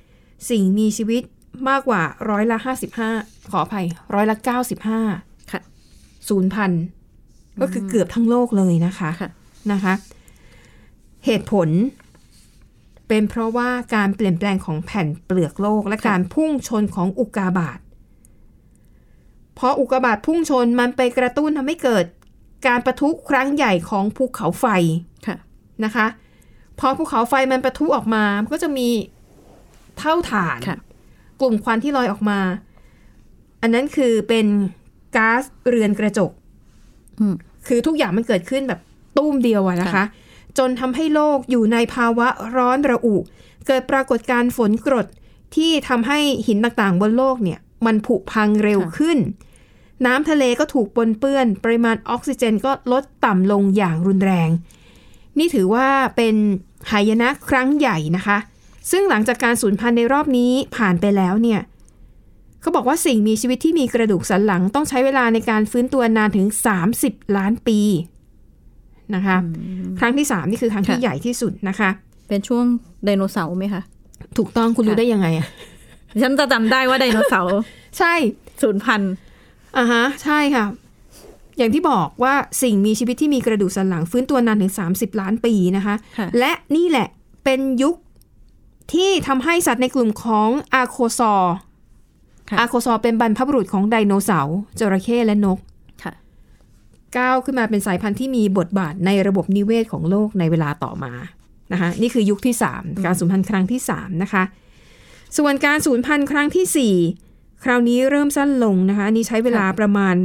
[0.51, 1.23] สิ่งมีชีวิต
[1.69, 2.59] มากกว่าร้อยละ
[3.05, 4.37] 55ขออภัยร้อยละ
[4.95, 5.61] 95ค่ะ
[6.29, 6.71] ศูนย์พัน
[7.61, 9.31] ก็คือเกือบทั้งโลกเลยนะคะค่ะ
[9.73, 9.95] นะคะ
[11.27, 11.69] เหตุผล
[13.09, 17.79] เป็นเพราะว่าการเปลี่ยนแปลงของแผ่นเปลือกโลก และค่ะการพุ่งชนของอุกกาบาต
[19.55, 22.05] เพราะอุกกาบาตพุ่งชนมันไปกระตุ้นทำให้เกิด
[22.67, 24.67] การประทุครั้งใหญ่ของภูเขาไฟ
[25.27, 25.37] ค่ะ
[25.85, 26.07] นะคะ
[26.79, 28.89] พอภูเขาไฟมันประทุออกมามันก็จะมี
[29.99, 30.79] เท่าฐานค่ะ
[31.41, 32.41] กลุ่มควันที่ลอยออกมา
[33.63, 34.47] อันนั้นคือเป็น
[35.17, 36.42] ก๊าซเรือนกระจกอืม
[37.67, 38.81] คือทุกอย่างมันเกิดขึ้นแบบ
[39.17, 40.05] ตุ้มเดียวอะนะคะค่ะ
[40.59, 43.17] จนทำให้โลกอยู่ในภาวะร้อนระอุ
[43.67, 45.07] เกิดปรากฏการณ์ฝนกรด
[45.57, 49.19] ที่ทำให้หินต่างๆ บนโลกเนี่ย มันผุพังเร็วขึ้น
[50.07, 54.51] น้ำทะเลก็ถูกปนเปื้อน ปริมาณออกซิเจนก็ลดต่ำลงอย่างรุนแรง
[55.39, 56.35] นี่ถือว่าเป็น
[56.91, 58.39] หายนะครั้งใหญ่นะคะ
[58.91, 61.61] ซึ่งหลังจากการสูญพันธุ์ในรอบนี้ผ่านไปแล้วเนี่ย
[62.63, 66.47] เขาบอกว่าสิ่งมีชีวิตที่มีกระดูกสันหลังต้องใช้เวลาในการฟื้นตัวนานถึง
[66.93, 67.79] 30 ล้านปี
[69.15, 69.37] นะคะ
[69.99, 71.91] ครั้งที่ 3 นี่คือครั้งที่ค่ะใหญ่ที่สุดนะคะ
[72.29, 72.65] เป็นช่วง
[73.05, 73.83] ไดโนเสาร์ไหมคะ
[74.39, 75.47] ถูกต้องคุณรู้ค่ะได้ยังไงอะ
[76.23, 77.59] ฉันจะจำได้ว่าไดโนเสาร์
[77.99, 78.15] ใช่
[78.63, 79.13] ศูนย์พันธุ์
[79.79, 80.65] อ่าฮะ ใช่ค่ะ
[81.59, 87.09] อย่างที่บอกว่าสิ่งมีชีวิตที่มีกระดูกสันหลัง ฟื้นตัวนานถึง 30 ล้านปีนะคะค่ะและนี่แหละ
[87.45, 87.95] เป็นยุค
[88.93, 91.72] ที่ทำให้สัตว์ในกลุ่มของอาโคซอร์ค่ะ
[92.59, 95.59] อาโคซอร์เป็นบรรพบุรุษของไดโนเสาร์จระเข้และนก
[96.03, 96.13] ค่ะ
[97.17, 101.13] ก้าวขึ้นมาเป็นสายพันธุ์ที่มีบทบาทในระบบนิเวศของโลกในเวลาต่อมา
[101.73, 104.43] นะคะนี่คือยุคที่ 3 การสูญพันธุ์ครั้งที่ 3 นะคะ
[105.39, 106.95] ส่วนการสูญพันธุ์ครั้งทีสี่
[107.29, 110.17] 4 คราวนี้เริ่มสั้นลงนะคะอันนี้ใช้เวลาประมาณ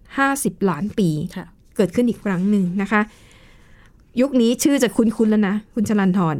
[0.00, 1.46] 50 ล้านปีค่ะ
[1.76, 3.00] เกิดขึ้นอีกครั้งหนึ่งนะคะ
[4.20, 6.36] ยุคนี้ชื่อจะคุ้นๆแล้วนะ คุณชลันทร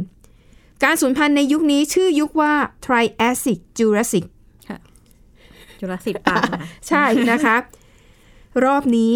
[0.85, 2.53] การสูญพันธุ์ในยุคนี้ชื่อยุคว่า
[2.85, 4.25] Triassic Jurassic
[5.81, 7.57] จุลศิษย์ปาร์คนะคะใช่นะคะ
[8.65, 9.15] รอบนี้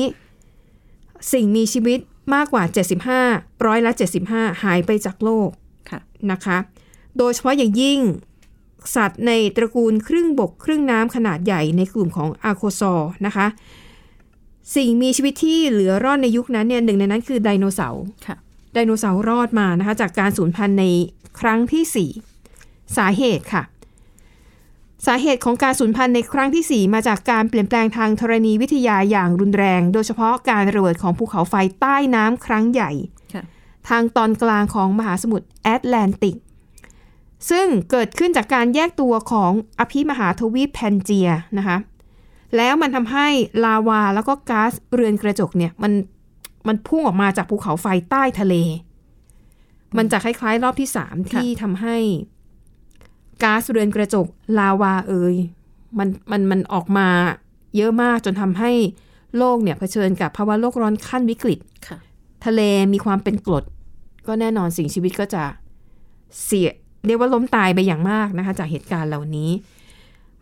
[1.32, 1.98] สิ่งมีชีวิต
[2.34, 2.64] มากกว่า
[3.14, 3.92] 75 ร้อยละ
[4.26, 5.48] 75 หายไปจากโลก
[5.90, 6.00] ค่ะ
[6.32, 6.56] นะคะ
[7.18, 7.98] โดยเฉพาะอย่างยิ่ง
[8.96, 13.46] สัตว์ในตระกูลครึ่งบกครึ่งน้ำขนาดใหญ่ในกลุ่มของอาโคซอร์นะคะ
[14.76, 18.36] สิ่งมีชีวิตที่เหลือรอดในยุคนั้นเนี่ยหนึ่งในนั้นคือไดโนเสาร์ค่ะ
[18.74, 20.84] ไดโนเสาร์รอดมานะคะจากการสูญพันธุ์ใน
[21.40, 22.08] ครั้งที่
[22.50, 23.62] 4 สาเหตุค่ะ
[25.06, 32.90] สาเหตุของการสูญพันธุ์ในครั้งที่ 4 มาจากการเปลี่ยนแปลงทางธรณีวิทยาอย่างรุนแรง โดยเฉพาะการระเบิดของภูเขาไฟใต้น้ำครั้งใหญ่
[33.34, 33.44] ค่ะ
[33.88, 36.36] ทางตอนกลางของมหาสมุทรแอตแลนติก
[37.50, 41.78] ซึ่งเกิดขึ้นจากการแยกตัวของอภิมหาทวีปแพนเจียนะคะ
[42.56, 43.28] แล้วมันทำให้
[43.64, 45.92] ลาวาแล้วก็ก๊าซเรือนกระจกเนี่ยมัน
[46.68, 48.54] มันพุ่งออกมาจากภูเขาไฟใต้ทะเล
[49.96, 51.96] มันจะคล้ายๆ รอบที่สามที่ทำให้
[53.42, 54.26] ก๊าซเรือนกระจก
[54.58, 55.34] ลาวาเอย
[55.98, 57.08] มันมันมันออกมา
[57.76, 58.72] เยอะมากจนทำให้
[59.38, 61.98] โลกเนี่ยเผชิญกับภาวะโลกร้อนขั้นวิกฤตค่ะ
[62.44, 62.60] ทะเล
[62.92, 63.64] มีความเป็นกรด
[64.26, 65.44] ก็แน่นอนสิ่งชีวิตก็จะ
[66.44, 66.70] เสีย
[67.06, 69.50] เรียกว่าล้มตายไปอย่างมากนะคะ จากเหตุการณ์เหล่านี้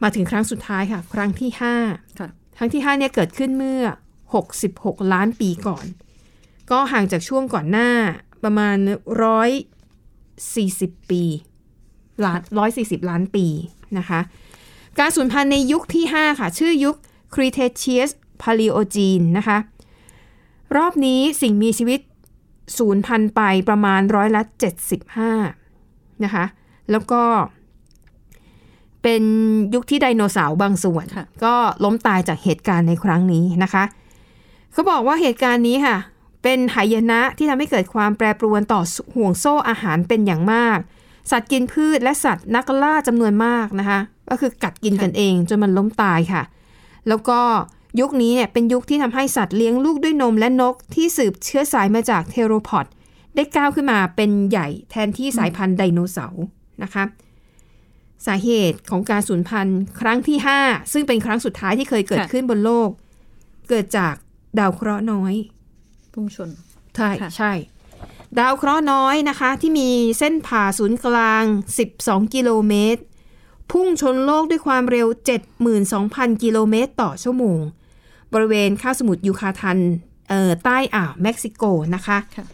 [0.02, 1.50] มาถึงครั้งสุดท้ายค่ะ ครั้งที่
[1.85, 3.83] 5ค่ะครั้งที่5เนี่ยเกิดขึ้นเมื่อ
[4.48, 5.87] 66 ล้านปีก่อน
[6.70, 7.90] ก็ห่างจากช่วงก่อนหน้า
[8.44, 8.76] ประมาณ
[10.18, 11.22] 140 ปี
[12.26, 12.40] ล้าน
[12.74, 13.46] 140ล้านปี
[13.98, 14.20] นะคะ
[14.98, 16.96] การสูญพันธุ์ในยุคที่ 5 ค่ะ ชื่อยุค
[17.35, 18.11] Cretaceous
[18.42, 19.58] Paleogene นะคะ
[20.76, 22.00] รอบนี้สิ่งมีชีวิต
[22.78, 24.42] สูญพันธุ์ไปประมาณร้อยละ
[25.32, 26.44] 75 นะคะ
[26.90, 27.22] แล้วก็
[29.02, 29.22] เป็น
[29.74, 31.54] ยุคที่ไดโนเสาร์บางส่วนค่ะก็
[31.85, 33.85] ล้มตายจากเหตุการณ์ในครั้งนี้นะคะ
[34.72, 35.96] เขาบอกว่าเหตุการณ์นี้ค่ะ
[36.42, 38.82] เป็นหายนะที่ทำให้เกิดความแปรปรวนต่อ
[39.14, 40.78] ห่วงโซ่อาหารเป็นอย่างมาก
[41.30, 46.42] สัตว์กินพืชและสัตว์นักล่าจำนวนมากนะคะ ก็คือกัดกินกันเองจนมันล้มตายค่ะ
[47.08, 47.40] แล้วก็
[48.00, 52.87] ยุคนี้เนี่ยเป็นยุคที่ทำให้สัตว์เลี้ยงลูกด้วยนมและนกที่สืบเชื้อสายมาจากเทโรพอด
[53.35, 56.44] ได้ก้าวขึ้นมาเป็นใหญ่แทนที่สายพันธุ์ไดโนเสาร์
[56.82, 57.04] นะคะ
[58.26, 62.90] สาเหตุของการสูญพันธุ์ครั้งที่ 5 ซึ่งเป็นครั้งสุดท้ายที่เคยเกิดค่ะขึ้นบนโลก
[63.68, 64.14] เกิดจาก
[64.58, 65.35] ดาวเคราะห์น้อย
[66.12, 66.50] พุ่งชน
[66.96, 67.52] ใช่ค่ะใช่
[68.38, 71.45] ดาวเคราะห์น้อยนะคะ ที่มีเส้นผ่าศูนย์กลาง
[71.88, 73.03] 12 กิโลเมตร
[73.71, 75.07] พุ่งชนโลกด้วยความเร็ว
[75.75, 77.61] 72,000 กิโลเมตรต่อชั่วโมง
[78.33, 79.79] บริเวณคาบสมุทรยูคาทัน
[80.29, 81.62] เอ่อใต้อ่าวเม็กซิโก
[81.95, 82.47] นะคะค่ะ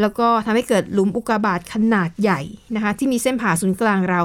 [0.00, 2.40] แล้วก็ทำให้เกิดหลุมอุกกาบาตขนาดใหญ่
[2.74, 4.24] นะคะ ที่มีเส้นผ่าศูนย์กลางราว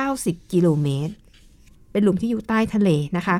[0.00, 1.14] 190 กิโลเมตร
[1.92, 3.36] เป็นหลุมที่อยู่ใต้ทะเลนะคะ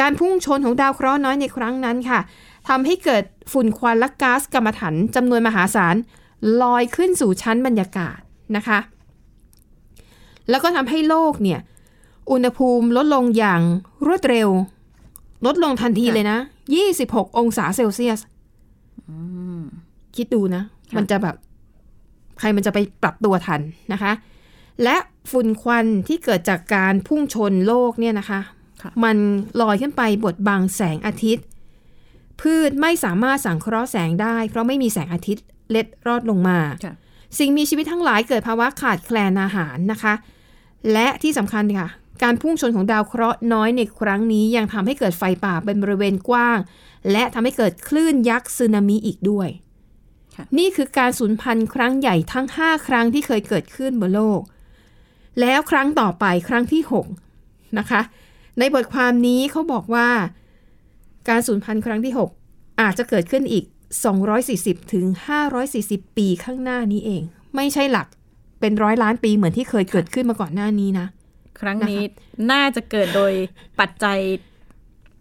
[0.00, 2.20] การพุ่งชนของดาวเคราะห์น้อยในครั้งนั้นค่ะ
[2.68, 5.96] ทำให้เกิดฝุ่นควันและก๊าซกัมมันถันจำนวนมหาศาล
[6.62, 8.18] ลอยขึ้นสู่ชั้นบรรยากาศ
[8.56, 8.78] นะคะ
[10.50, 11.60] แล้วก็ทำให้โลกเนี่ย
[12.30, 13.60] อุณหภูมิลดลงอย่าง
[14.06, 14.48] รวดเร็ว
[15.46, 16.38] ลดลงทันทีค่ะเลยนะ
[16.88, 18.20] 26 องศาเซลเซียส
[20.16, 21.36] คิดดูนะค่ะมันจะแบบ
[22.38, 23.60] ใครมันจะไปปรับตัวทัน
[23.92, 24.12] นะคะ
[24.82, 24.96] และ
[25.30, 28.40] ฝุ่นควันที่เกิดจากการพุ่งชนโลกเนี่ยนะคะ
[28.82, 29.16] ค่ะมัน
[29.60, 31.44] ลอยขึ้นไปบดบังแสงอาทิตย์
[32.40, 36.94] พืชไม่สามารถสังเคราะห์แสงได้ เพราะไม่มีแสงอาทิตย์เล็ดรอดลงมาค่ะ
[37.38, 40.14] สิ่งมีชีวิตทั้งหลายเกิดภาวะขาดแคลนอาหารนะคะ
[40.92, 41.88] และที่สำคัญค่ะ
[42.22, 46.58] การพุ่งชนของดาวเคราะห์น้อยในครั้งนี้ยังทำให้เกิดไฟป่าเป็นบริเวณกว้าง
[47.12, 49.48] และทำให้เกิดคลื่นยักษ์สึนามิอีกด้วย
[50.36, 54.40] ค่ะนี่คือการสูญพันธุ์ครั้งใหญ่ทั้ง 5 ครั้งที่เคยเกิดขึ้นบนโลก
[55.40, 56.82] แล้วครั้งต่อไปครั้งที่
[57.30, 58.00] 6 นะคะ
[58.58, 60.08] ในบทความนี้เขาบอกว่า
[61.28, 62.12] การสูญพันธุ์ครั้งที่
[62.46, 63.64] 6 อาจจะเกิดขึ้นอีก
[64.28, 65.04] 240 ถึง
[65.62, 67.22] 540 ปีข้างหน้านี้เอง
[67.56, 68.06] ไม่ใช่หลัก
[68.60, 71.06] เป็นร้อยล้านปีเหมือนที่เคยเกิดขึ้นมาก่อนหน้านี้นะ
[71.60, 72.02] ครั้งนี้
[72.52, 73.32] น่าจะเกิดโดย
[73.80, 74.18] ปัจจัย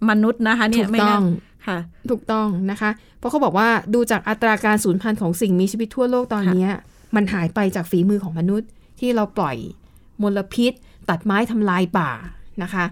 [0.10, 1.24] มนุษย์นะคะเนี่ถูยกไม่ต้น่าอง
[1.68, 1.78] ค่ะ
[2.12, 2.90] ถูกต้องนะคะ
[3.20, 6.74] เพราะเขาบอกว่าดูจากอัตราการสูญพันธุ์ของสิ่งมีชีวิตทั่วโลกตอนค่ะเนี้ย
[7.16, 9.56] มันหายไปจากฝีมือของมนุษย์ ที่เราปล่อย
[10.22, 10.74] มลพิษ
[11.10, 12.10] ตัดไม้ทำลายป่า
[12.64, 12.86] นะคะ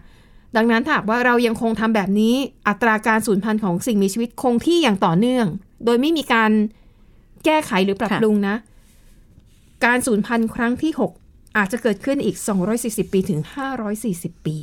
[0.55, 2.35] ดังนั้นถ้าหากว่าเรายังคงทำแบบนี้
[2.67, 5.45] อัตราการสูญพันธุ์ของสิ่งมีชีวิตคงที่อย่างต่อเนื่อง
[5.85, 6.51] โดยไม่มีการ
[7.45, 8.55] แก้ไขหรือปรับค่ะปรุงนะ
[9.85, 10.91] การสูญพันธุ์ครั้งที่
[11.23, 12.35] 6 อาจจะเกิดขึ้นอีก
[12.75, 13.39] 240 ปีถึง
[13.93, 14.57] 540 ปี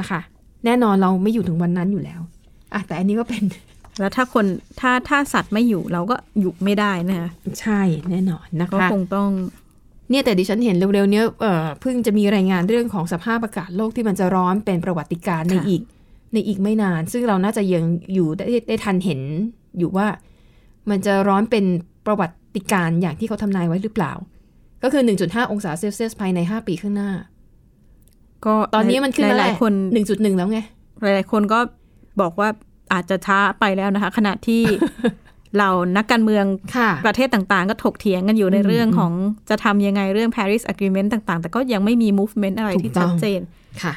[0.00, 0.20] นะคะ
[0.64, 2.20] แน่นอนเราไม่อยู่ถึงวันนั้นอยู่แล้ว
[2.72, 3.44] อะแต่อันนี้ก็เป็น
[4.00, 4.46] แล้วถ้าคน
[4.80, 7.28] ถ้าถ้าสัตว์ไม่อยู่เราก็อยู่ไม่ได้นะคะ
[7.60, 9.30] ใช่แน่นอนนะก็คะคงต้อง
[10.10, 15.82] เนี่ยแต่ดิฉันเห็นเร็วๆเนี้ยเอ่อเพิ่งจะมีรายงานเรื่องของสภาพอากาศโลกที่มันจะร้อนเป็นประวัติการณ์ในค่ะอีก
[16.32, 19.20] ในอีกไม่นาน ซึ่งเราน่าจะยังอยู่ได้ได้ทันเห็น
[19.78, 20.06] อยู่ว่า
[20.90, 21.64] มันจะร้อนเป็น
[22.06, 24.12] ประวัติการณ์อย่างที่เขาทำนายไว้หรือเปล่า
[24.82, 27.10] ก็คือ 1.5 องศาเซลเซียสภายใน 5 ปีข้างหน้า
[28.44, 29.72] ก็ตอนนี้มันขึ้นมาหลายๆคน
[30.04, 30.58] 1.1 แล้วไง
[31.02, 31.58] หลายๆคนก็
[32.20, 32.48] บอกว่า
[32.92, 34.62] อาจจะช้าไปแล้วนะคะ ขณะที่
[35.58, 36.44] เรานักการเมือง
[36.76, 39.12] ค่ะประเทศต่างๆ ก็ถกเถียงกันอยู่ในเรื่องของ
[39.50, 43.40] จะทำยังไงเรื่อง Paris Agreement ต่างๆ แต่ก็ยังไม่มี movement อะไรที่ถูกต้ชัองดเจน
[43.82, 43.94] ค่ะ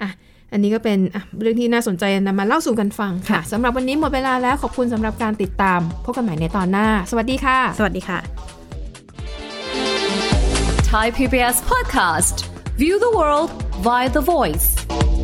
[0.00, 0.10] อะ
[0.52, 8.20] อันนี้ก็เป็นอะเรื่องที่น่าสนใจนำมาเล่าสู่กันฟังค่ะค่ะสำหรับวันนี้หมดเวลาแล้วขอบคุณสำหรับการติดตามพบกันใหม่ในตอนหน้า สวัสดีค่ะ สวัสดีค่ะ
[10.92, 12.36] Thai PBS podcast.
[12.78, 13.50] View the world
[13.86, 15.15] via the voice.